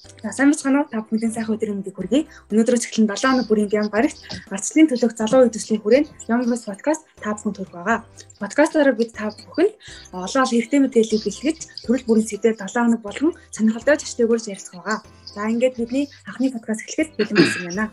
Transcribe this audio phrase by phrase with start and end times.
[0.00, 0.88] За сайн бацгаана уу?
[0.88, 2.24] Та бүхэн сайхан өдрийн мэндийг хүргэе.
[2.48, 4.16] Өнөөдрөөс эхлэн 7 хоног бүрийн Гям гарагт
[4.48, 7.98] арчлалын төлөөх залуу үе төслийн хүрээнд Young Voice podcast та бүхэн төрөх байгаа.
[8.40, 9.76] Подкастаараа бид та бүхэнд
[10.16, 14.98] олон олон хэрэгтэй мэдээллийг бэлтгэж төрөл бүрийн сэдвээр 7 хоног болгон сонирхолтой зочдойгоор ярилцах байгаа.
[15.36, 17.84] За ингээд бидний анхны подкаст эхлэхэд бэлэн болсон байна.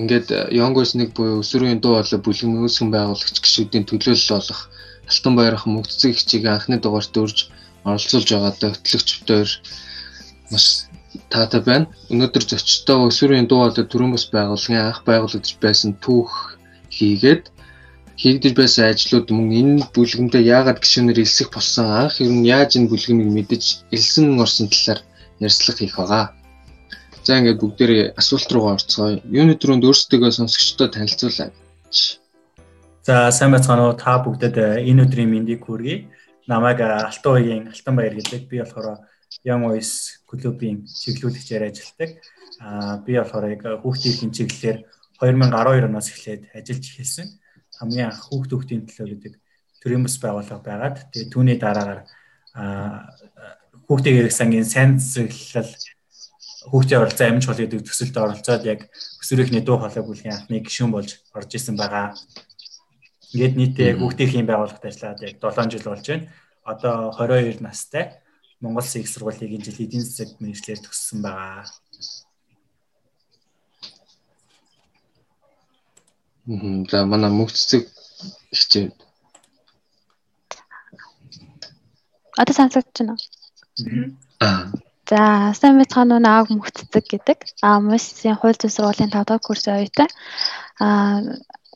[0.00, 4.60] Ингээд Young Voice нэг буюу өсвөрийн дуу хоолой бүлгэн нөөцгөн байгуулагч гишүүдийн төлөөлөл болох
[5.12, 7.38] Алтан баярхан мөгццэг хичээгийн анхны дугаарт өрж
[7.84, 9.48] оролцуулж байгаа хөтлөгчдөр
[10.52, 10.66] маш
[11.32, 11.86] таатай байна.
[12.12, 16.58] Өнөөдөр зочдтой өсвөрийн дуу хоолой төрөн бас байгууллагын анх байгуулагдж байсан түүх
[16.96, 17.44] хийгээд
[18.16, 22.90] хийгдэж байсан ажлууд мөн энэ бүлгэндээ яагаад гишүүнээр элсэх болсон анх ер нь яаж энэ
[22.90, 23.62] бүлгэнийг мэдэж
[23.96, 25.00] элсэн орсон талаар
[25.40, 26.24] ярьцлага хийх байгаа.
[27.26, 29.20] За ингээд бүгдээрээ асуулт руугаа орцгоё.
[29.38, 31.54] Юуны түрүүнд өөрсдөө сонсогчдод танилцуулаад.
[33.06, 34.56] За сайн байцгаана уу та бүгдэд
[34.88, 36.06] энэ өдрийн мэндийг хүргэе.
[36.46, 38.46] Намайг Алтан уугийн Алтан баяр гэдэг.
[38.46, 39.02] Би болохоор
[39.44, 42.10] Young Voice клубийн чиглүүлэгчээр ажилладаг.
[42.60, 44.78] Аа би болохоор яг хүүхдийн чиглэлээр
[45.20, 47.26] 2012 оноос эхлээд ажиллаж эхэлсэн.
[47.80, 49.34] Хамгийн анх хүүхд хүүхдийн төлөө гэдэг
[49.80, 52.00] төрийн бас байгууллага байгаад тэгээ түүний дараагаар
[52.56, 53.12] аа
[53.86, 55.72] хүүхдийн эрх сангийн сайн зөвлөл
[56.66, 58.80] хүүхдийн оролцоо амж хол гэдэг төсөлд оролцоод яг
[59.22, 62.16] өсвөрийнхний дуу хоолой бүлгийн анхны гишүүн болж орж исэн байгаа.
[63.30, 66.26] Ингээд нийтээ хүүхдийн байгууллагад ажиллаад яг 7 жил болж байна.
[66.66, 68.04] Одоо 22 настай
[68.60, 71.68] Монгол Сэг сургуулийн энэ жил эдийн засаг мэрэгчлэр төгссөн байгаа.
[76.48, 77.84] Мм за манай мөгцөг
[78.54, 78.94] хичээ.
[82.40, 84.16] Одоо сонсогдож байна уу?
[84.40, 84.72] Аа.
[85.10, 87.38] За, сайн байцгаана уу нааг мөгцөг гэдэг.
[87.66, 90.08] Аа, МОС-ийн хууль зүйн сургуулийн 5 дахь курсын оюутай.
[90.80, 91.20] Аа,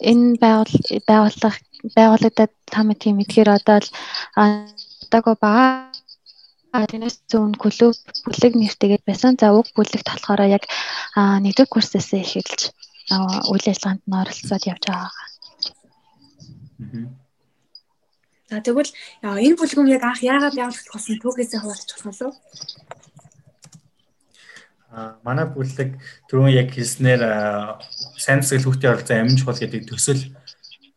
[0.01, 0.73] энэ байгуул
[1.09, 1.61] байгууллага
[1.97, 3.89] байгуулагдаад та мэдхийн мэдхээр одоо л
[4.37, 5.90] одоогүй бага
[6.71, 9.35] А тэрнээс зүүн клуб бүлэг нэртэйгээд байсан.
[9.35, 10.65] За уг бүлэгт болохоор яг
[11.19, 12.61] нэгдүгээр курсээс эхэлж
[13.51, 15.15] үйл ажиллагаанд нь оролцоод явж байгаа.
[18.51, 22.35] За тэгвэл энэ бүлгүүн яг анх яагаад явуулах болсон түүхээсээ хуваалцах болох уу?
[24.91, 25.99] А манай бүлэг
[26.31, 27.23] түрүүн яг хэлснээр
[28.19, 30.23] сайн засаг хүүхдийн оролцоо амин чухал гэдэг төсөл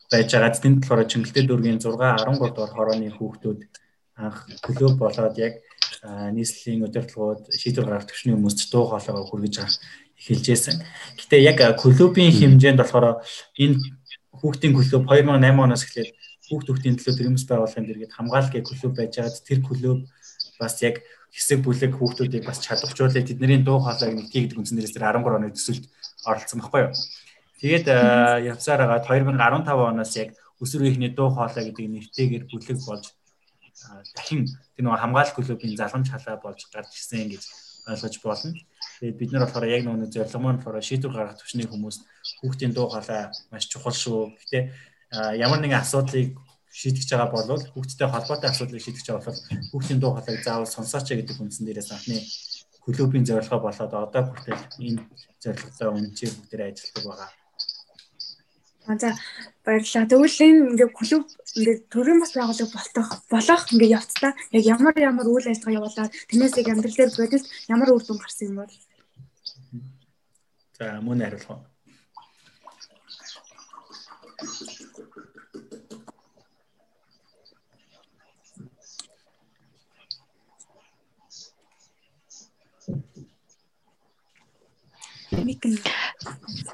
[0.09, 0.53] байж байгаа.
[0.53, 3.61] Тэнд болохоор Чингэлтэй дүүргийн 6 13 дугаар хорооны хүүхдүүд
[4.17, 5.53] анх клуб болоод яг
[6.03, 9.79] нийслэлийн удирдлагууд шийдвэр гаргах төвчний хүмүүст дуу хоолойгоо хүргэж авах
[10.19, 10.83] эхэлжсэн.
[11.19, 13.23] Гэтэ яг клубын хэмжээнд болохоор
[13.55, 13.79] энэ
[14.35, 16.11] хүүхдийн клуб 2008 оноос эхлээд
[16.47, 19.47] хүүхд хүүхдийн төлөө төрөмс байгууллагын дэргэд хамгаалгын клуб байж байгаа.
[19.47, 19.99] Тэр клуб
[20.59, 20.99] бас яг
[21.31, 25.87] хэсэг бүлэг хүүхдүүдийг бас чадваржуулаад тэдний дуу хоолойг нэг тийгдэг үндснээс тэр 13 оны төсөлд
[26.27, 26.93] оролцсон байхгүй юу.
[27.63, 27.87] Тэгээд
[28.53, 29.39] явсаар агаад 2015
[29.71, 33.05] оноос яг өсвөр үеийнхний дуу хоолой гэдэг нэртэйгээр бүлэг болж
[34.15, 37.43] дахин тэр нөгөө хамгаалалт клубын залгамж халаа болж гарч ирсэн гэж
[37.87, 38.53] ойлгож болно.
[38.99, 41.97] Тэгээд бид нар болохоор яг нөгөө зорилго маань болохоор шийдвэр гаргах төвчний хүмүүс
[42.39, 44.31] хүүхдийн дуу хоолой маш чухал шүү.
[44.39, 44.59] Гэтэ
[45.35, 46.39] ямар нэгэн асуудлыг
[46.71, 49.41] шийдэж байгаа бол хүүхдтэй холбоотой асуудлыг шийдэж байгаа бол
[49.71, 52.17] хүүхдийн дуу хоолойг заавал сонсооч гэдэг үндсэн дээрээс анхны
[52.83, 55.01] клубын зорилгоо болоод одоо хүртэл энэ
[55.43, 57.42] зорилготой үнэхээр бүгдээ ажилладаг байгаа.
[58.87, 59.15] За
[59.63, 60.09] баярлалаа.
[60.11, 61.23] Тэгвэл энэ ингээ клуб
[61.55, 66.59] ингээ төрийн бас байгууллага болтох болох ингээ явцдаа яг ямар ямар үйл ажиллагаа явуулаад тэрнээс
[66.59, 68.75] яг амьдрал дээр бодис ямар үр дүн гарсан юм бол.
[70.75, 71.63] За мөн хариулах.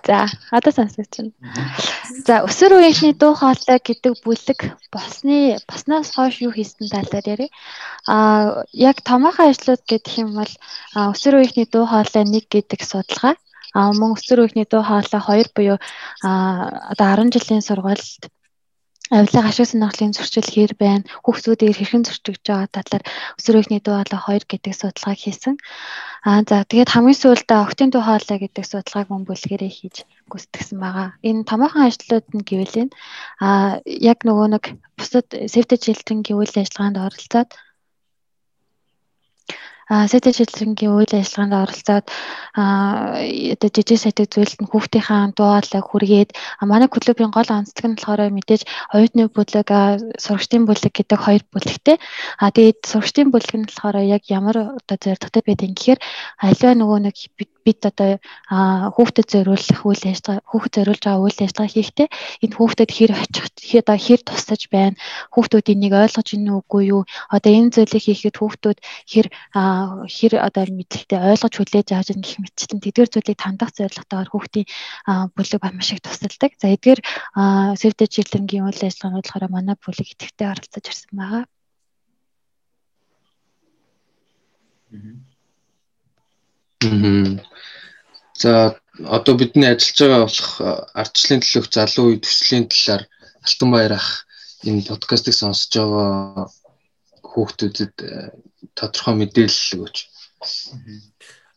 [0.06, 1.99] За, одоо сонсогч байна.
[2.10, 4.60] За, өсвөр үеийнхний дуу хоолой гэдэг бүлэг
[4.94, 7.50] босны баснаас хойш юу хийсэн талаар ярив.
[8.08, 10.54] Аа, яг томоохон ажлууд гэдэг юм бол
[10.96, 13.38] өсвөр үеийнхний дуу хоолой 1 гэдэг судалгаа
[13.78, 15.78] А мөн өсвөр үеийнхний дуу хоолой 2 буюу
[16.26, 16.30] а
[16.92, 18.22] одоо 10 жилийн сургуульд
[19.14, 23.04] авилга ашиг сонирхлын зөрчил хэр байна хүүхдүүдээр хэрхэн зөрчигдөж байгаа талаар
[23.38, 25.56] өсвөр үеийнхний дуу хоолой 2 гэдэг судалгааг хийсэн.
[26.26, 29.96] Аа за тэгээд хамгийн сүүлдээ октын дуу хоолой гэдэг судалгааг мөн бүлгэрээ хийж
[30.32, 31.08] гүйцэтгэсэн байгаа.
[31.30, 32.94] Энэ томоохон ажлууд нь гэвэл энэ
[33.46, 34.64] аа яг нөгөө нэг
[34.98, 37.50] бусад safety children-гийн үйл ажиллагаанд оролцоод
[39.90, 42.06] сэтэ шилжингийн үйл ажиллагаанд оролцоод
[42.54, 46.30] одоо жижиг сайтыг зөвлөлт нь хүүхдийнхаа дуугаалаг хүргээд
[46.62, 48.62] манай клубын гол онцлог нь болохоор мэдээж
[48.94, 49.70] оюутны бүлэг
[50.22, 51.98] сурагчдын бүлэг гэдэг хоёр бүлэгтэй.
[52.38, 56.00] А тэгээд сурагчдын бүлэг нь болохоор яг ямар одоо зорилготой байдгийг гэхээр
[56.38, 57.16] аливаа нөгөө нэг
[57.66, 58.18] бид одоо
[58.96, 62.08] хүүхдэд зориулах үйл ажиллагаа хүүхдэд зориулж байгаа үйл ажиллагаа хийхдээ
[62.44, 63.46] энэ хүүхдэд хэр очих
[63.82, 64.98] одоо хэр тусаж байна?
[65.34, 67.02] хүүхдүүд энийг ойлгож ийн үгүй юу?
[67.30, 68.78] одоо энэ зүйлийг хийхэд хүүхдүүд
[69.12, 69.28] хэр
[70.16, 74.68] хэр одоо мэдлэгтэй ойлгож хүлээж авч гэх мэтчлэн тэдгээр зүйлийг тандах зорилготойгоор хүүхдийн
[75.36, 76.52] бүлэг маш их тусалдаг.
[76.62, 77.00] За эдгээр
[78.00, 81.44] the Children-гийн үйл ажиллагаанууд болохоор манай бүлэг идэвхтэй оролцож ирсэн байгаа.
[88.40, 88.80] За
[89.18, 90.52] одоо бидний ажиллаж байгаа болох
[90.96, 93.04] ардчлалын төлөөх залуу үе төслийн талаар
[93.44, 94.10] Алтан баяр ах
[94.64, 96.48] энэ подкастыг сонсож байгаа
[97.30, 98.34] хүүхдүүдэд э,
[98.74, 99.98] тодорхой мэдээлэл өгөөч.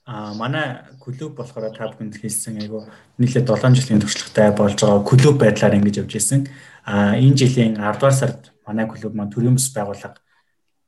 [0.04, 2.90] Аа манай клуб болохоор та бүхэнд хэлсэн айгу
[3.22, 6.40] нийлээ 7 жилийн туршлагатай болж байгаа клуб байдлаар ингэж явж ирсэн.
[6.84, 10.18] Аа энэ жилийн 10 дугаар сард манай клуб маань төрийн бас байгууллага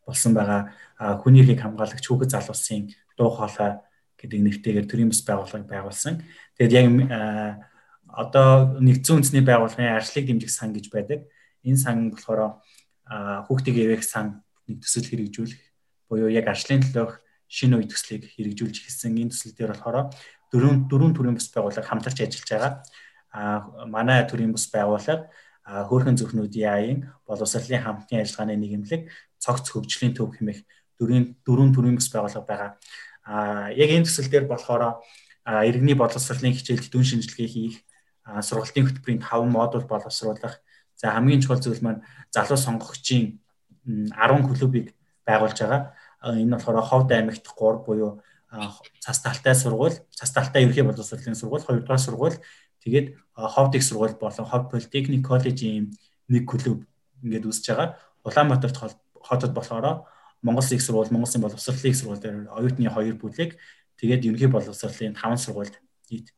[0.06, 0.74] болсон байгаа.
[1.22, 3.78] Хүний эрхийг хамгаалагч хүүхэд залуусын дуу хоолой
[4.18, 6.22] гэдэг нэртэйгээр төрийн бас байгууллагыг байгуулсан.
[6.58, 6.86] Тэгээд яг
[8.10, 11.26] одоо нэгдсэн үндэсний байгууллагын арчлыг дэмжих сан гэж байдаг.
[11.62, 12.58] Энэ сан болохоор
[13.46, 15.62] хүүхдийг эвэх сан нэг төсөл хэрэгжүүлэх
[16.08, 19.18] буюу яг арчлын төлөөх шинэ үе төслийг хэрэгжүүлж эхэлсэн.
[19.20, 20.10] Энэ төсөл дээр болохоор
[20.50, 22.72] дөрвөн дөрвөн төрлийн бас байгууллага хамтарч ажиллаж байгаа.
[23.34, 25.28] А манай төрлийн бас байгууллага
[25.64, 29.02] хөөрхөн зөвхнүүдийн аян боловсролын хамтын ажиллагааны нийгэмлэг
[29.40, 30.60] цогц хөгжлийн төв хэмээх
[31.00, 32.70] дөрвөн дөрвөн төрлийн бас байгууллага байгаа.
[33.24, 35.00] А яг энэ төсөл дээр болохоор
[35.44, 37.76] иргэний боловсролын хичээлд дүн шинжилгээ хийх,
[38.24, 40.60] сургалтын хөтөлбөрийн 5 модуль боловсруулах,
[40.96, 43.43] за хамгийн чухал зүйл маань залуу сонгогчийн
[43.86, 44.94] 10 клубыг
[45.26, 45.94] байгуулж байгаа.
[46.24, 48.22] Энэ болохоор Ховд аймагт 3 буюу
[49.00, 52.38] цас талтай сургууль, цас талтай ерхий боловсролын сургууль, хоёрдугаар сургууль,
[52.84, 55.92] тэгээд Ховд их сургууль болон Ховд Polytechnic College-ийн
[56.28, 56.86] нэг клуб
[57.22, 57.98] ингээд үүсэж байгаа.
[58.24, 60.06] Улаанбаатарт хотод болохоор
[60.42, 63.58] Монгол их сургууль, Монголын боловсролын их сургууль дээр оюутны 2 бүлэг,
[63.98, 65.74] тэгээд ерхий боловсролын 5 сургуульд
[66.10, 66.32] нийт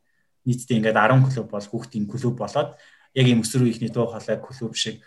[0.47, 2.79] нийтдээ ингээд 10 клуб бол хүүхдийн клуб болоод
[3.15, 5.03] яг ийм өсвөр үеийнхний дуу хоолой клуб шиг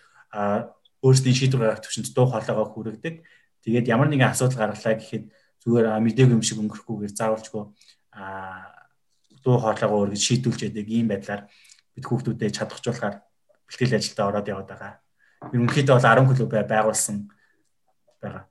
[1.06, 3.16] өөрсдийн шийдвэр гаргах төвшөнд дуу хоолойгоо хүргэдэг.
[3.63, 5.25] Тэгээд ямар нэгэн асуудал гаргалаа гэхэд
[5.63, 7.63] зүгээр мдэггүй юм шиг өнгөрөхгүйгээр заавалчгүй
[9.44, 11.42] дуу хоолойгоо өргөж шийдүүлж яадаг ийм байдлаар
[11.96, 13.16] бид хүүхдүүдэд чадахжуулахаар
[13.68, 14.94] бэлтгэл ажилдаа ороод яваад байгаа.
[15.56, 17.18] Ерөнхийдөө бол 10 клуб байгуулсан
[18.19, 18.44] байгаа.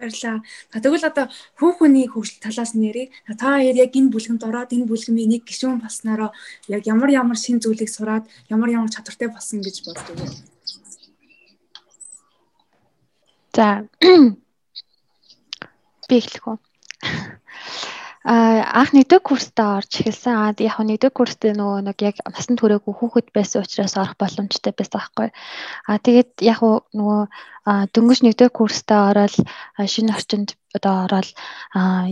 [0.00, 0.40] Баярлаа.
[0.72, 1.26] Тэгвэл одоо
[1.60, 6.32] хүүхний хөгжил талаас нэрээ та яг энэ бүлгэнд ороод энэ бүлгийн нэг гишүүн болснороо
[6.72, 10.26] яг ямар ямар шин зүйлийг сураад ямар ямар чадвартай болсон гэж боддог вэ?
[13.54, 13.86] За
[16.08, 16.58] би эхлэх үү.
[18.20, 20.36] А анх нэгдүгээр курстаа орж эхэлсэн.
[20.36, 25.00] А яг нэгдүгээр курст нөгөө нэг яг насан туршаагүй хүүхэд байсан учраас орох боломжтой байсан
[25.00, 25.28] байхгүй.
[25.88, 27.20] А тэгээд яг нөгөө
[27.96, 29.34] дөнгөж нэгдүгээр курстаа ороод
[29.80, 31.32] шинэ орчинд одоо ороод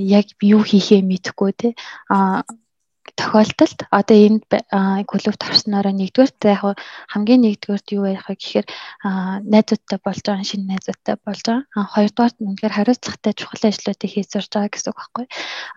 [0.00, 1.72] яг юу хийхээ мэдэхгүй тий.
[2.08, 2.40] А
[3.18, 4.46] тохиолдолд одоо энд
[5.10, 6.62] клубт орсноороо нэгдүгээр яг
[7.12, 8.66] хамгийн нэгдүгээрт юу байх вэ гэхээр
[9.52, 11.90] найзуудтай болж байгаа шинэ найзуудтай болж байгаа.
[11.94, 15.26] Хоёрдугаарт үнэхээр хариуцлагатай чухал ажлуудыг хийж сурж байгаа гэсэн үг байхгүй.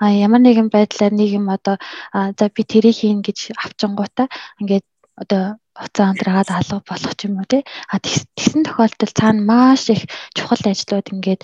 [0.01, 1.75] А ямар нэгэн байдлаар нэг юм одоо
[2.13, 4.27] за би тэрийг хийн гэж авчингуудаа
[4.61, 4.85] ингээд
[5.17, 7.63] одоо хуцаа амдраад алга болох юм уу тий.
[7.89, 10.05] А тэгсэн тохиолдолд цаана маш их
[10.37, 11.41] чухал ажлууд ингээд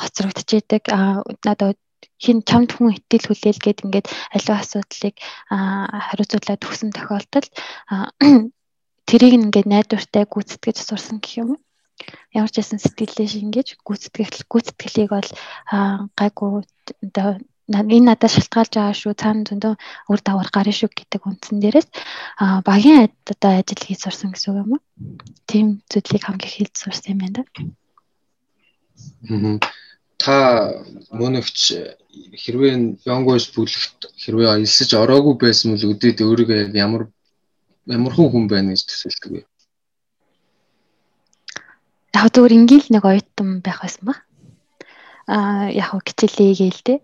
[0.00, 0.82] хоцрогдож идэг.
[0.90, 1.78] А одоо
[2.22, 5.14] хин чамд хүн итгэл хүлээл гээд ингээд аливаа асуудлыг
[5.48, 7.50] хариуцуулаад өгсөн тохиолдолд
[9.08, 11.50] тэрийг ингээд найдвартай гүйцэтгэж сурсан гэх юм?
[12.34, 15.30] Ямар ч байсан сэтгэлээ шингээж гүйцэтгэл гүйцэтгэлийг бол
[16.18, 16.52] гайгүй
[17.68, 19.74] энэ надад шалтгаалж байгаа шүү цаана зөндөө
[20.08, 21.88] үр дагавар гарна шүү гэдэг үндсэн дээрээс
[22.64, 24.82] багийн одоо ажил хийж сурсан гэсэн үг юм уу?
[25.44, 27.44] Тийм зүйлийг хамгийн их хийж сурсан юм байна да.
[30.18, 30.36] Та
[31.14, 31.58] мөнөгч
[32.42, 32.74] хэрвээ
[33.06, 37.02] Young-Boys бүлэгт хэрвээ аялсаж ороогүй байсан бол өдөөд өөрийгөө яг ямар
[37.86, 39.42] ямар хүн байна гэж төсөөлдөг вэ?
[42.18, 44.14] Яг зөвөр ингээл нэг оюутан байх байсан ба.
[45.30, 46.98] Аа яг хичээлээ гээл дээ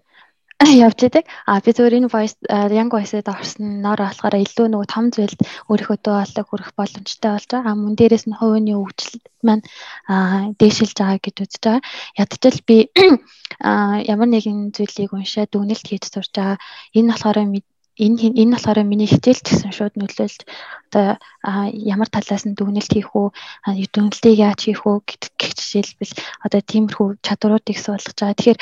[0.87, 1.25] явж идэг.
[1.47, 6.17] А би зөвөр энэ voice young voice-д орсноор болохоор илүү нөгөө том зүйлд өөрийнхөө дуу
[6.17, 7.73] хоолойг хүрэх боломжтой болж байгаа.
[7.73, 9.65] А мөн дээрэс нь хувийн хөгжил маань
[10.57, 11.83] дээшилж байгаа гэж үзэж байгаа.
[12.17, 12.77] Ядчил би
[14.13, 16.57] ямар нэгэн зүйлийг уншаад дүгнэлт хийж сурж байгаа.
[16.97, 17.39] Энэ болохоор
[17.95, 20.41] энэ энэ болохоор миний хичээл гэсэн шууд нөлөөлж
[20.91, 21.09] одоо
[21.95, 23.29] ямар талаас нь дүгнэлт хийх үү
[23.95, 24.97] дүгнэлтийг яаж хийх үү
[25.39, 26.13] гэх жишээлбэл
[26.47, 28.35] одоо тиймэрхүү чадваруудыг суулгаж байгаа.
[28.39, 28.61] Тэгэхээр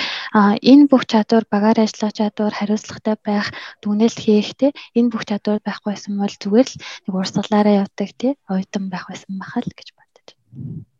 [0.70, 3.46] энэ бүх чадвар багаар ажиллах чадвар хариуцлагатай байх
[3.80, 4.66] дүгнэлт хийх те
[4.98, 9.68] энэ бүх чадвар байхгүйсэн бол зүгээр л нэг урсгалаараа явдаг те оюутан байх байсан бахал
[9.78, 10.91] гэж бодож байна.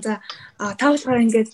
[0.00, 0.22] За
[0.58, 1.50] та болохоор ингээд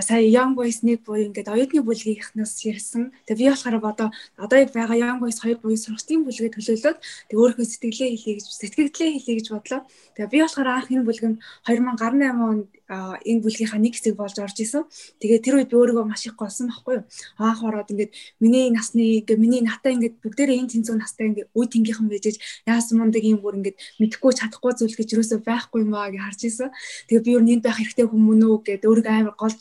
[0.00, 3.10] сая Young Boys нэг буюу ингээд оюутны бүлгийнхнаас ярьсан.
[3.26, 6.98] Тэгээ би болохоор одоо одоо байгаа Young Boys хоёр буюу сургалтын бүлгээ төлөөлөөд
[7.28, 9.80] тэгээ өөрийнхөө сэтгэлээ хэлье гэж сэтгэгдлээ хэлье гэж бодлоо.
[10.14, 11.34] Тэгээ би болохоор анх энэ бүлгэм
[11.66, 14.84] 2018 онд энэ бүлгийнхаа нэг хэсэг болж орж исэн.
[15.16, 17.04] Тэгээ тэр үед би өөрийгөө маш их голсон байхгүй юу.
[17.40, 18.12] Анх ороод ингээд
[18.44, 22.36] миний насны миний натаа ингээд бүгдээрээ энэ тэнцүү настай ингээ үе тэнгийнхэн байжээж
[22.68, 26.40] яасан мундаг юм бүр ингээд мэдхгүй чадахгүй зүйл гэж юусоо байхгүй юм аа гэж харж
[26.44, 26.68] исэн.
[27.08, 29.60] Тэгээ би юу нэнд байх хэрэгтэй хүмүүн үү гэдээ өөрийгөө амар голж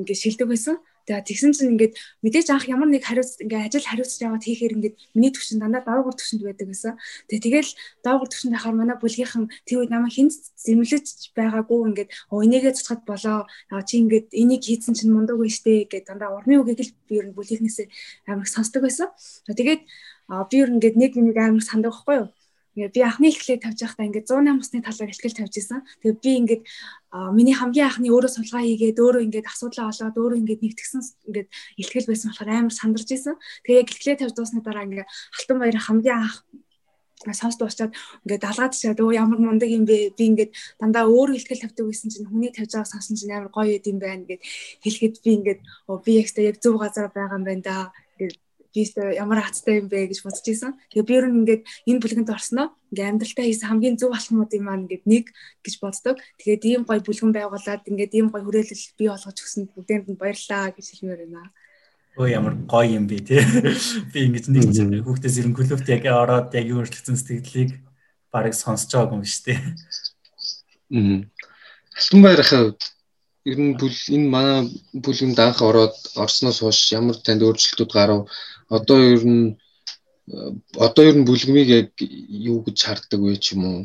[0.00, 0.80] ингээд шилдэг байсан.
[1.04, 1.94] Тэгээ тэгсэн чинь ингээд
[2.24, 6.16] мэдээж анх ямар нэг хариуц ингээд ажил хариуцж яваад хийхээр ингээд миний төвшин дандаа доогуур
[6.16, 6.96] төвшөнд байдаг гэсэн.
[7.28, 7.70] Тэгээ тэгэл
[8.00, 11.06] доогуур төвшөнд байхаар манай бүлгийнхэн тэр үед намайг хэн зэмлэж
[11.36, 13.44] байгаагүй ингээд оо энийгээ цацхад болоо
[13.84, 17.28] чи ингээд энийг хийсэн чинь мундаг байж тээ гэдэг дандаа урмын үгийг л би ер
[17.28, 17.86] нь бүлгийнхнээсээ
[18.32, 19.12] амар сонсдог байсан.
[19.44, 19.82] Тэгээд
[20.48, 22.28] би ер нь ингээд нэг нэг амар сандаг байхгүй юу?
[22.74, 25.80] Ингээ би анхны эхлээд тавьж байхдаа ингээ 108 усны талаар ихтгэл тавьж исэн.
[26.02, 26.62] Тэгээ би ингээд
[27.30, 32.10] миний хамгийн анхны өөрөө судалгаа хийгээд өөрөө ингээд асуудлаа олоод өөрөө ингээд нэгтгсэн ингээд ихтгэл
[32.10, 33.38] байсан болохоор амар сандарч исэн.
[33.62, 36.42] Тэгээ яг ихлээ тавьж дуусны дараа ингээ Алтан баяр хамгийн анх
[37.32, 37.94] сонсд дуусчаад
[38.26, 42.12] ингээд далгаад чаад өө ямар мундаг юм бэ би ингээд дандаа өөр ихтгэл тавьдаг байсан
[42.12, 44.42] чинь хүний тавьж байгаа сонсон чинь амар гоё юм байна гэд
[44.84, 45.60] хэлэхэд би ингээд
[46.04, 47.76] би ягтай яг зөв газар байгаа юм байна да
[48.74, 48.82] би
[49.14, 50.74] ямар хацтай юм бэ гэж бодож исэн.
[50.90, 54.84] Тэгээ би ер нь ингээд энэ бүлгэнд орсноо ингээд амьдралтаа хийсэн хамгийн зөв алхмуудын маань
[54.90, 55.24] ингээд нэг
[55.62, 56.18] гэж боддог.
[56.42, 60.74] Тэгээд ийм гоё бүлгэн байгуулад ингээд ийм гоё хүрээлэл бий болгож өгсөнд бүгдээнд нь баярлаа
[60.74, 61.54] гэж хэлмээр байна.
[62.18, 63.42] Өө ямар гоё юм бэ тий.
[64.10, 67.78] Би ингэж нэг хүүхдээс ирэн клубт яг ороод яг юу өөрчлөсөн сэтгэлийг
[68.34, 69.60] барыг сонсож байгаа юм шүү дээ.
[70.90, 71.18] Мм.
[71.94, 72.62] Алтан баярхаа
[73.50, 74.58] ер нь бүл энэ манай
[75.04, 78.20] бүлгэнд анх ороод орсноос хойш ямар танд өөрчлөлтүүд гарав
[78.68, 79.56] одоо ер нь
[80.76, 83.80] одоо ер нь бүлгмийг яг юу гэж харддаг вэ ч юм уу?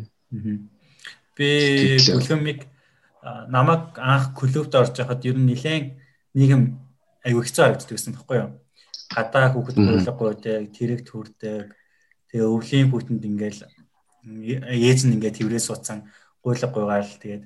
[1.36, 2.68] Би бүлгмийг
[3.52, 6.00] намайг анх клубт орж байхад ер нь нилээн
[6.34, 6.62] нийгэм
[7.28, 8.52] аюу хэцүү харагддаг гэсэн баггүй юу?
[9.10, 11.74] Гадаа хүүхэд гуйлгагүйдэг, тэрэг төрдөг.
[12.30, 13.62] Тэгээ өвлийн хүүтэнд ингээл
[14.24, 16.08] ээж нь ингээд тэрврээ суудсан
[16.46, 17.44] гуйлга гуйгаал тэгээд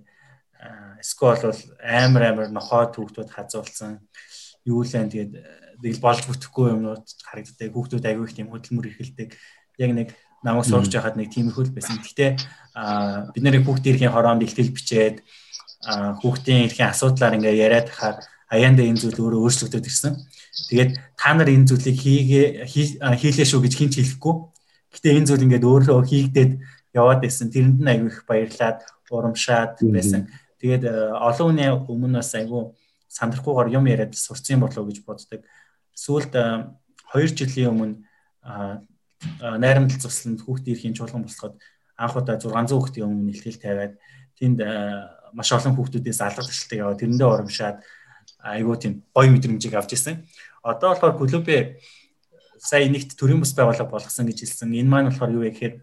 [1.01, 3.99] скол бол амар амар нохоо хүүхдүүд хазуулсан.
[4.63, 5.34] Юу лэн тэгээд
[5.84, 7.70] тэгэл болж бүтэхгүй юмнууд харагддаг.
[7.75, 9.29] Хүүхдүүд аягүй их тийм хөдөлмөр эрхэлдэг.
[9.79, 10.10] Яг нэг
[10.43, 12.00] намайг сурч байхад нэг тиймэрхүү л байсан.
[12.00, 12.32] Гэхдээ
[13.36, 15.17] бид нарыг хүүхдийн эрхийн хороонд илтгэл бичээд
[16.24, 20.13] хүүхдийн эрхийн асуудлаар ингээ яриад хахаар аяанда энэ зүйл өөрөө өөрчлөгдөд ирсэн.
[20.72, 24.36] Тэгээд та нар энэ зүйлийг хийгээ хийлээ шүү гэж хинч хэлэхгүй.
[24.93, 26.51] Гэтэ энэ зүйл ингээд өөрөө хийгдээд
[26.93, 27.50] яваад байсан.
[27.50, 28.79] Тэрэнд нь аягүй их баярлаад
[29.10, 30.29] урамшаад байсан.
[30.62, 30.84] Тэгээд
[31.17, 32.63] олон хүний өмнөөс аягүй
[33.13, 35.41] сандрахгүйгээр юм яриад сурцсан болов гэж боддог
[35.93, 37.96] сүүлд 2 жилийн өмнө
[39.62, 41.55] найрамдал цусланд хүүхдийн эрхийн чуулган босгоод
[41.98, 43.93] анх удаа 600 хүүхдийн өмнө нэлтгэл тавиад
[44.38, 44.60] тэнд
[45.34, 47.77] маш олон хүүхдүүдээс алга ташлтыг яваа тэрэндээ урамшаад
[48.43, 50.25] айгуу тийм гоё мэдрэмжийг авч ирсэн.
[50.65, 51.79] Одоо болохоор клубээ
[52.60, 54.74] сая нэгт төрийн бас байгууллага болгосон гэж хэлсэн.
[54.74, 55.75] Энэ маань болохоор юу вэ гэхээр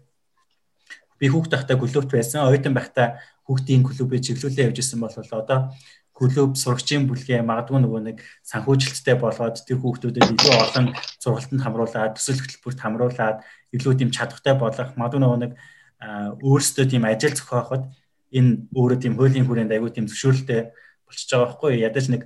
[1.19, 2.45] би хүүхд тахтай клубт байсан.
[2.45, 5.73] Оюутан байхдаа хүүхдийн клубээ чиглүүлээ явж исэн бол одоо
[6.13, 10.87] клуб сурагчийн бүлгээ магадгүй нөгөө нэг санхүүжилттэй болоод тэр хүүхдүүдэд илүү олон
[11.23, 13.37] сургалтанд хамруулад төсөл хөтөлбөрт хамруулад
[13.73, 15.53] илүү тийм чадвартай болох магадгүй нөгөө нэг
[16.01, 17.89] өөрсдөө тийм ажил зохиоход
[18.31, 20.71] энэ өөрөө тийм хуулийн хүрээнд аягүй тийм зөвшөөрөлтэй
[21.05, 21.71] болчихж байгаа байхгүй.
[21.83, 22.21] Ядаж нэг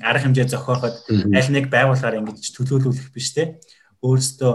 [0.00, 3.60] арга хэмжээ зохиоход аль нэг байгууллагаар ингэж төлөөлүүлэх биш те.
[4.00, 4.52] Өөрсдөө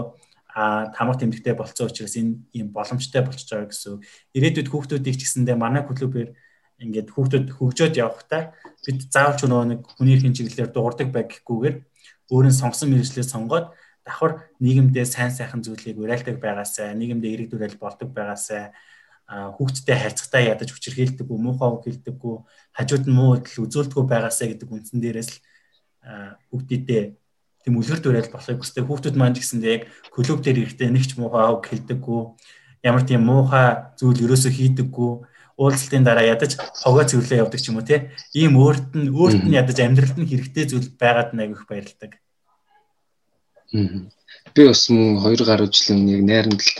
[0.52, 4.04] а тамга тэмдэгтэй болцсон учраас энэ ийм боломжтой болчихж байгаа гэсэн.
[4.36, 6.36] Ирээдүйд хүүхдүүдийг ч гэсэндээ манай клубээр
[6.82, 8.42] ингээд хүүхдүүд хөгжөөд явахдаа
[8.82, 11.76] бид заавалч нөгөө нэг хүний эрхийн чиглэлээр дуурдаг байг гэхгүйгээр
[12.32, 13.66] өөрийн сонгосон мэрэгчлээ сонгоод
[14.02, 18.74] давхар нийгэмдээ сайн сайхан зүйлийг уриалдаг байгаасай, нийгэмдээ эрэг дүрэл болдог байгаасай,
[19.30, 22.36] хүүхдтэй харьцагтаа ядаж хүчирхийлдэг үү, муухай үг хэлдэггүй,
[22.74, 25.38] хажууд нь муу үйл үзүүлдэггүй байгаасай гэдэг үндсэн дээрээс л
[26.50, 27.02] хүүхдүүдээ
[27.62, 28.84] тийм үлгэр дүрэл болохыг хүсдэг.
[28.90, 32.20] Хүүхдүүд маань ч гэсэндээ яг клуб дээр ирэхдээ нэг ч муухай үг хэлдэггүй,
[32.82, 35.12] ямар тийм муухай зүйл ерөөсөө хийдэггүй
[35.60, 38.12] уулзалтын дараа ядаж хогоо цэвэрлээ явдаг ч юм уу те.
[38.32, 42.16] Ийм өөрт нь өөрт нь ядаж амьдралд нь хэрэгтэй зүйл байгаад нэг их баярлдаг.
[44.54, 46.78] Би бас мөн 2 гаруй жилийн яг найрамдалд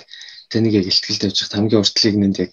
[0.52, 2.52] таныг яг ихтгэл тавьж хат хамгийн уртлыг нэнд яг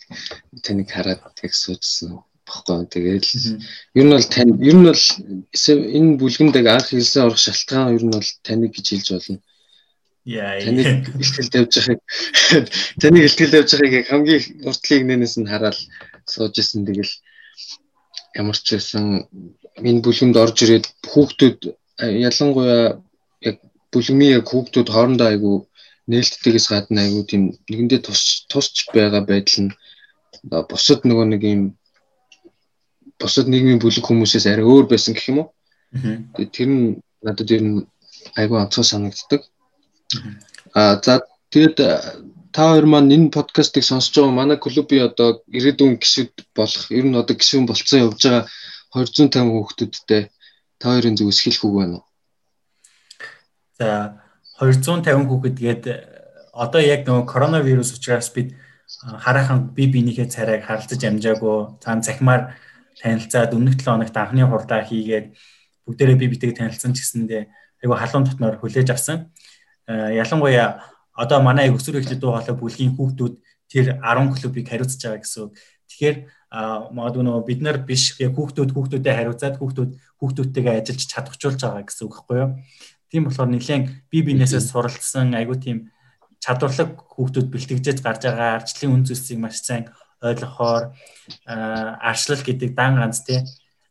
[0.64, 2.88] таныг хараад яг суудсан баггүй.
[2.88, 3.26] Тэгээд
[4.00, 5.04] ер нь бол тань ер нь бол
[5.96, 9.40] энэ бүлгэнд яг анх хэлсэн орох шалтгаан ер нь бол таныг гэж хэлж болно.
[10.26, 10.60] Яа.
[10.62, 12.02] Таныг ихтгэл тавьж байгааг
[13.02, 15.78] таныг ихтгэл тавьж байгааг хамгийн уртлыг нэнээс нь хараад
[16.28, 17.14] сууж исэн тэгэл
[18.36, 19.06] ямар ч байсан
[19.80, 21.60] энэ бүлгэнд орж ирээд хүүхдүүд
[22.28, 23.00] ялангуяа
[23.50, 23.58] яг
[23.92, 25.54] бүлгмийн яг хүүхдүүд хоорондоо айгу
[26.12, 29.72] нээлттэйгээс гадна айгу тийм нэгэндээ тус тусч байгаа байдал нь
[30.70, 31.64] бусад нөгөө нэг юм
[33.20, 35.50] бусад нийгмийн бүлэг хүмүүсээс арай өөр байсан гэх юм уу.
[36.56, 36.84] Тэр нь
[37.26, 37.76] надад ер нь
[38.40, 39.42] айгүй онцгой санагддаг.
[40.76, 41.22] Аа за
[41.54, 41.78] тэгээд
[42.54, 47.20] та хоёр маань энэ подкастыг сонсож байгаа манай клубын одоо ирээдүйн гишүүд болох ер нь
[47.22, 48.46] одоо гишүүн болцсон явж байгаа
[48.94, 50.22] 250 хүүхдүүдтэй
[50.82, 52.06] та хоёрын зүгээс хэлэх үг байна уу?
[53.78, 54.18] За
[54.58, 55.84] 250 хүүхэд гээд
[56.54, 58.58] одоо яг нөгөө коронавирус учраас бид
[58.98, 62.58] хараахан би бинийхээ царайг харилцаж амжаагүй цаан захимаар
[62.98, 65.38] танилцаад өмнөх 7 хоногт анхны хурдаа хийгээд
[65.86, 67.44] бүгдээрээ би битэйг танилцсан ч гэсэндээ
[67.86, 69.32] айгу халуун дотноор хүлээж авсан.
[69.90, 70.86] Ялангуяа
[71.18, 73.34] одоо манай өсвөр эхлэл дуу хоолой бүлгийн хүүхдүүд
[73.74, 75.54] тэр 10 клубыг хариуцж байгаа гэсэн үг.
[75.90, 76.18] Тэгэхээр
[76.94, 79.92] магадгүй нөгөө бид нар биш яг хүүхдүүд хүүхдүүдэд хариуцаад хүүхдүүд
[80.22, 82.52] хүүхдүүдтэйгээ ажиллаж чадахжуулж байгаа гэсэн үг байхгүй юу?
[83.10, 85.90] Тийм болохоор нэлээд бие биенээсээ суралцсан айгу тийм
[86.38, 89.90] чадварлаг хүүхдүүд бэлтгэжэж гарч байгаа арчлын үн зүйлсийг маш сайн
[90.22, 90.94] ойлгохоор
[91.50, 93.42] арчлал гэдэг дан ганц тий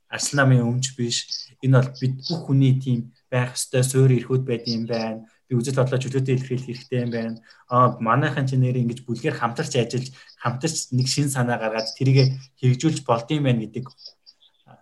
[0.09, 1.29] арслан намын өмч биш
[1.63, 5.81] энэ бол бид бүх хүний тийм байх ёстой суурь эрхүүд байд юм байна би үзэл
[5.81, 7.41] бодлоо чөлөөтэй илэрхийлэх хэрэгтэй юм байна
[7.73, 10.13] аа манайхан ч нэр ингэж бүлгээр хамтарч ажиллаж
[10.45, 13.85] хамтарч нэг шин санаа гаргаад тэрийг хэрэгжүүлж болдсон юм байна гэдэг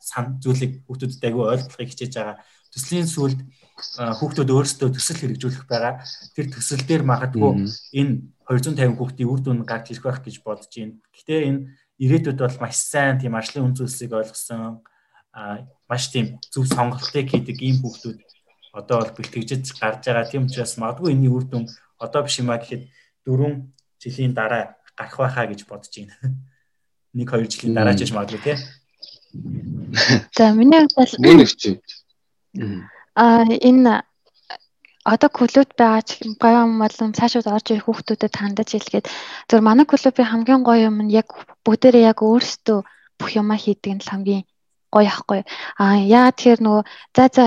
[0.02, 2.36] сан зүйлийг хүүхдүүдэд айгүй ойлгохыг хичээж байгаа
[2.76, 3.40] төслийн сүлд
[3.76, 6.04] хүүхдүүд өөрсдөө төсөл хэрэгжүүлэх байгаа.
[6.36, 8.12] Тэр төсөл дээр магадгүй энэ
[8.48, 10.96] 250 хүүхдийн үр дүн гарч ирэх байх гэж бодож байна.
[11.12, 11.60] Гэхдээ энэ
[12.04, 14.80] ирээдүйд бол маш сайн тийм ажлын үнцүүлсийг ойлгосон
[15.88, 18.16] маш тийм зөв сонголтыг хийдэг ийм хүүхдүүд
[18.76, 20.30] одоо бол бэлтгэжж гарч байгаа.
[20.30, 21.64] Тийм учраас магадгүй энэний үр дүн
[21.98, 22.82] одоо биш юмаа гэхэд
[23.24, 23.64] 4
[24.02, 26.14] жилийн дараа гарах байхаа гэж бодож байна.
[27.16, 28.56] 1 2 жилийн дараа ч гэж магадгүй тий.
[30.36, 31.12] За миний хувьд бол
[33.16, 34.04] А энэ
[35.04, 36.10] одоо клуб байгаа ч
[36.42, 39.06] гоё юм болон цаашид орж ирэх хүүхдүүдэд хандаж хэлгээд
[39.48, 41.28] зөв манай клубын хамгийн гоё юм нь яг
[41.64, 42.78] бүгдээрээ яг өөрсдөө
[43.18, 44.44] бүх юмаа хийдэг нь хамгийн
[44.94, 45.40] гоё ахгүй.
[45.80, 45.84] А
[46.18, 46.82] яа тэгэхээр нөгөө
[47.16, 47.44] за за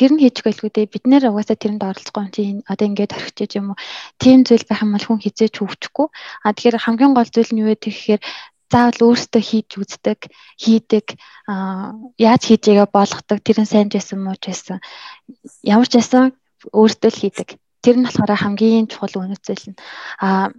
[0.00, 2.42] тэр нь хийчих байлгүй дээ бид нэр угаасаа тэрэнд оролцохгүй юм чи
[2.72, 3.78] одоо ингээд орхиж юм уу
[4.16, 6.08] тийм зүйл байх юм бол хүн хизээч хөвчихгүй
[6.40, 8.22] а тэгэхээр хамгийн гол зүйл нь юу вэ гэхээр
[8.70, 10.30] заавал өөртөө хийж үздэг,
[10.62, 11.06] хийдэг,
[12.22, 14.78] яаж хийж байгааг болгодог, тэр нь сайн байсан муу байсан.
[15.66, 16.38] Ямар ч байсан
[16.70, 17.48] өөртөө л хийдэг.
[17.82, 19.78] Тэр нь болохоор хамгийн чухал үнэт зүйл нь.
[20.22, 20.54] А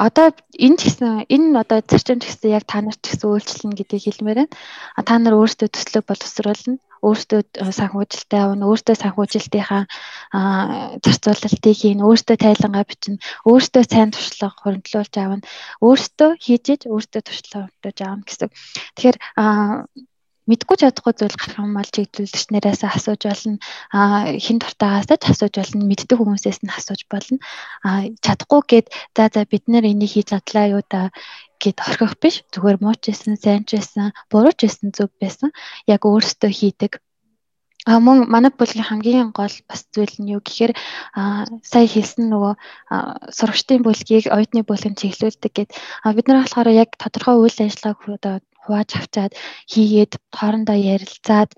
[0.00, 3.72] одоо энэ ч гэсэн энэ одоо зарчим ч гэсэн яг та нарт ч гэсэн үйлчлэн
[3.76, 4.56] гэдгийг хэлмээр байна.
[4.96, 7.40] А та нар өөртөө төслөө боловсруулна өөртөө
[7.78, 9.82] санхүүжилттэй авна, өөртөө санхүүжилтийнхаа
[11.04, 15.44] зарцуулалтыг хийн, өөртөө тайлангаа бичнэ, өөртөө сайн туршлага хөрөнгөлүүлж авна,
[15.84, 18.48] өөртөө хийж иж өөртөө туршлага хөрөнгөлүүлж авна гэсэн.
[18.96, 19.16] Тэгэхээр
[20.50, 23.58] мэдгүй чадахгүй зүйл гарах юм бол чиглүүлэгч нэрээс асууж болно.
[24.44, 25.82] Хин дуртаагаас ч асууж болно.
[25.90, 27.38] Мэддэг хүмүүсээс нь асууж болно.
[28.24, 31.10] Чадахгүй гээд за за бид нэр энийг хийж чадлаа юу да
[31.58, 32.34] гэд орхих биш.
[32.54, 35.50] Зүгээр мууч байсан сайн ч байсан буруу ч байсан зөв байсан.
[35.90, 36.92] Яг өөрөөсөө хийдэг.
[37.86, 40.74] А мөн манай бүлгийн хамгийн гол бас зүйл нь юу гэхээр
[41.70, 42.54] сая хэлсэн нөгөө
[43.30, 45.70] сурагчдын бүлгийг оюутны бүлгэн чиглүүлдэг гэд.
[46.16, 48.34] Бид нар болохоор яг тодорхой үйл ажиллагааг одоо
[48.66, 49.32] хувааж авчаад
[49.72, 51.50] хийгээд хоорондоо ярилцаад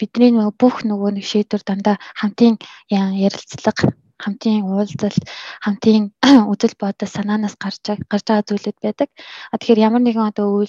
[0.00, 2.54] бидний нөгөө бүх нөгөө нэг шийдвэр дандаа хамтын
[2.88, 3.92] ярилцлага
[4.24, 5.24] хамтын уулзалт
[5.64, 6.02] хамтын
[6.52, 9.08] үзэл бодол санаанаас гарч гарч байгаа зүйлүүд байдаг.
[9.52, 10.64] А тэгэхээр ямар нэгэн одоо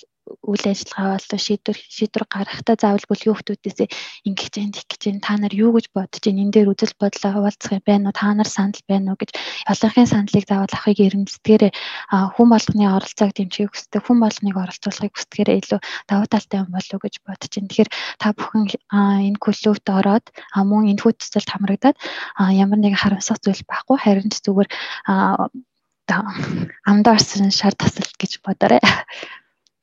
[0.47, 3.81] үйл ажиллагаа болон шийдвэр шийдвэр гаргахтаа заавал бүлгийн хүмүүсээс
[4.29, 7.31] ингэж जैन тих гэж जैन та нар юу гэж бодож байна энэ дээр үзэл бодлоо
[7.35, 9.31] хуваалцах юм байна уу та нар санал байна уу гэж
[9.67, 11.63] ялгаахийн саналыг заавал авахыг эрмэлзгээр
[12.35, 17.03] хүн болгоны оролцоог дэмжихийг хүсдэг хүн болгоныг оролцуулахыг хүсдгээр илүү давуу талтай юм болов уу
[17.03, 17.69] гэж бодож байна.
[17.71, 17.91] Тэгэхээр
[18.23, 18.65] та бүхэн
[19.27, 21.97] энэ клубт ороод мөн энэ хүү төсөлд хамрагдаад
[22.55, 24.69] ямар нэгэн харамсах зүйл байхгүй харин ч зүгээр
[26.91, 28.83] амдаарсан шар тасалт гэж бодоорой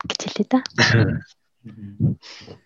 [0.09, 0.61] гэж хэлээ да.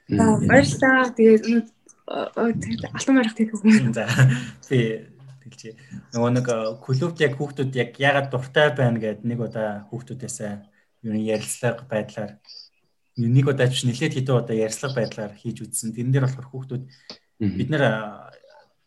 [0.09, 1.13] За баярлалаа.
[1.13, 1.69] Тэгээд
[2.07, 3.93] алтан марах тийх юм.
[3.93, 4.07] За
[4.71, 5.07] би
[5.45, 5.77] хэлчихье.
[6.15, 6.47] Нөгөө нэг
[6.83, 10.37] клубт яг хүүхдүүд яг ягаад дуртай байна гэд нэг удаа хүүхдүүдээс
[11.07, 12.33] юу нэг ярилцлага байдлаар
[13.17, 15.95] нэг удаа ч нэлээд хэдэн удаа ярилцлага байдлаар хийж үзсэн.
[15.95, 16.85] Тэрэн дээр болохоор хүүхдүүд
[17.41, 17.85] бид нэр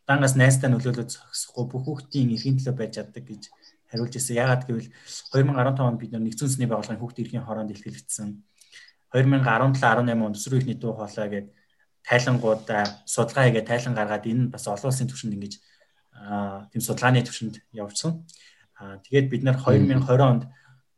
[0.10, 3.44] дангаас найстай нөлөөлөж зогсохгүй бүх хүүхдийн эрхийн төлөө байж чаддаг гэж
[3.90, 4.38] хариулж ирсэн.
[4.38, 4.90] Яагаад гэвэл
[5.34, 8.30] 2015 онд бид нэгдсэн үндэсний байгууллагын хүүхдийн эрхийн хороонд илтгэгдсэн.
[9.14, 11.54] 2017-18 онд өсвөр ихний дуу хоолой гэдэг
[12.06, 15.54] тайлангуудаа судалгаа хийгээд тайлан гаргаад энэ бас олон улсын түвшинд ингэж
[16.70, 18.26] тийм судалгааны түвшинд явуулсан.
[18.78, 20.44] Тэгээд бид нар 2020 онд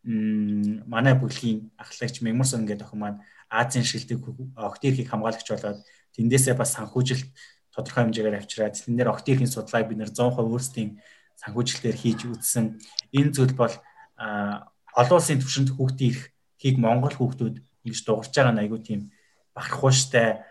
[0.04, 4.20] манай бүлгийн ахлагч Меморсон гэдэг охин маань Азийн шилдэг
[4.56, 5.80] огт эрхийг хамгаалагч болоод
[6.16, 7.28] тэндээсээ бас санхүүжилт
[7.72, 10.90] тодорхой хэмжээгээр авчираад тэн дээр огт эрхийн судалгааг бид нэр 100% өөрсдийн
[11.42, 12.78] санхүүжилтээр хийж үзсэн.
[13.18, 13.74] Энэ зүйл бол
[14.22, 16.14] олон улсын түвшинд хүүхдийн
[16.62, 19.02] эрхийг Монгол хүүхдүүд ингэж дуурч байгаа нь айгүй тийм
[19.58, 20.46] бахархууштай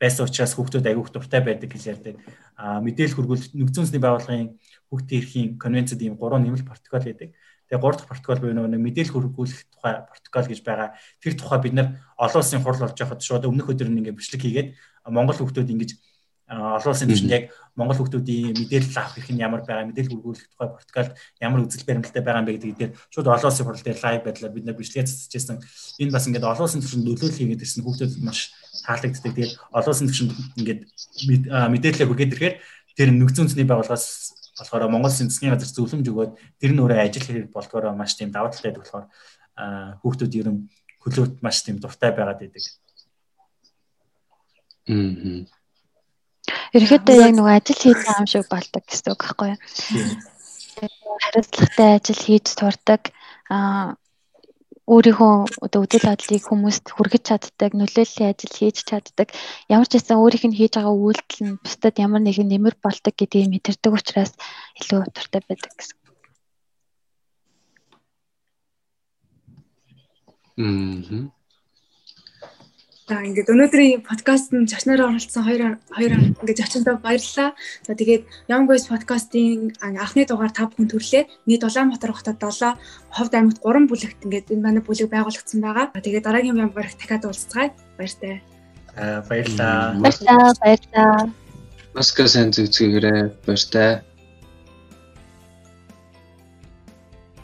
[0.00, 2.14] байсан учраас хүүхдүүд аягүй дуртай байдаг гэж ярьдаг.
[2.58, 4.50] А мэдээлэл хүргүүлэлт нөхцөл үндэсний байгууллагын
[4.90, 7.30] хүүхдийн эрхийн конвенцэд ийм гурван нэмэлт протокол байдаг.
[7.70, 10.88] Тэгээ гурав дахь протокол буюу нэг мэдээлэл хүргүүлэх тухай протокол гэж байгаа.
[11.22, 14.42] Тэр тухай бид нар олон улсын хурал болж байхад шууд өмнөх өдөр нь ингээд бичлэг
[14.42, 14.68] хийгээд
[15.08, 15.90] Монгол хүүхдүүд ингэж
[16.54, 20.68] олон улсын түвшинд яг Монгол хүүхдүүдийн мэдээлэл авах хэрэг нь ямар байгаа, мэдээлэл хүргүүлэх тухай
[20.70, 21.12] протоколд
[21.42, 24.54] ямар үзэл баримталтай байгаа юм бэ гэдэг дээр шууд олон улсын хурал дээр лайв байдлаар
[24.54, 25.58] бид нар бичлэгээ цэцэжсэн.
[25.98, 28.54] Энэ бас ингээд олон улсын түвшинд нөлөөлөл хийгээд ирсэн хүүхдүүдэд маш
[28.86, 29.32] таалагддаг.
[29.34, 30.80] Тэгээд олон улсын түвшинд ингээд
[31.74, 32.56] мэдээлэл хүргээд ирэхээр
[32.94, 34.06] тэр нөхцөл үндэсний байгууллагаас
[34.54, 38.54] болохоор Монгол засгийн газар зөвлөмж өгөөд тэр нь өөрөө ажил хэрэг болдгоор маш тийм даваа
[38.54, 39.06] талтай болохоор
[39.98, 40.70] хүүхдүүд ер нь
[41.02, 42.62] хөлөөт маш тийм дуртай байгаад байдаг.
[44.86, 45.63] Аа.
[46.74, 49.60] Ерөнхийдөө яг нөгөө ажил байгаа юм шиг болдог гэсэн үг байхгүй юу?
[51.22, 53.02] Хариуцлагатай ажил хийж турдаг
[53.46, 53.94] аа
[54.84, 59.28] өөрийнхөө одоо үйл бодлыг хүмүүст хүргэж чаддаг, нөлөөллийн ажил хийж чаддаг.
[59.72, 63.48] Ямар ч байсан өөрийнх нь хийж байгаа үйлдэл нь бусдад ямар нэгэн нэмэр болдог гэдгийг
[63.48, 64.32] мэдэрдэг учраас
[64.80, 65.96] илүү туртай байдаг гэсэн.
[70.60, 71.32] Мм.
[73.04, 77.52] За ингээд өнөөдрийн подкаст нь зочноор оролцсон хоёр хоёр ингээд зочиндоо баярлалаа.
[77.84, 81.28] За тэгээд Young Boys podcast-ийн анхны дугаар 5 хүн төрлөө.
[81.44, 82.80] Нийт Улаанбаатар хотод 7,
[83.12, 85.92] Ховд аймагт 3 бүлэгт ингээд энэ манай бүлэг байгуулагдсан байгаа.
[86.00, 87.76] Тэгээд дараагийн Young Boys дахиад уулзцгаая.
[88.00, 88.40] Баяртай.
[88.96, 90.00] Аа баярлалаа.
[90.00, 90.52] Баярлалаа.
[90.64, 91.16] Баярлалаа.
[91.92, 94.00] Маска сайн зүгцгээрээ баяртай.